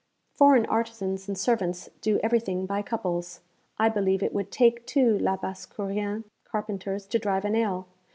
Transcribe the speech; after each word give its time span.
Foreign 0.33 0.65
artisans 0.65 1.27
and 1.27 1.37
servants 1.37 1.87
do 2.01 2.19
everything 2.23 2.65
by 2.65 2.81
couples. 2.81 3.41
I 3.77 3.87
believe 3.87 4.23
it 4.23 4.33
would 4.33 4.51
take 4.51 4.87
two 4.87 5.19
Labassecourian 5.19 6.23
carpenters 6.43 7.05
to 7.05 7.19
drive 7.19 7.45
a 7.45 7.51
nail. 7.51 7.87